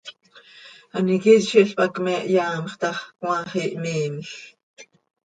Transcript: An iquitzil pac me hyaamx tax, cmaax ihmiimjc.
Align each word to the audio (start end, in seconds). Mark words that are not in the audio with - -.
An 0.97 1.05
iquitzil 1.15 1.69
pac 1.79 1.93
me 2.07 2.13
hyaamx 2.29 2.71
tax, 2.81 2.97
cmaax 3.19 3.49
ihmiimjc. 3.67 4.31